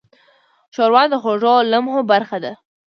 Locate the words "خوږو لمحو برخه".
1.21-2.37